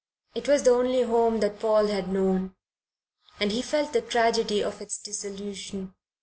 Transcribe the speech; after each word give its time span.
It 0.33 0.47
was 0.47 0.63
the 0.63 0.71
only 0.71 1.03
home 1.03 1.41
that 1.41 1.59
Paul 1.59 1.85
had 1.85 2.09
known, 2.11 2.55
and 3.39 3.51
he 3.51 3.61
felt 3.61 3.93
the 3.93 4.01
tragedy 4.01 4.63
of 4.63 4.81
its 4.81 4.97
dissolution. 4.97 5.93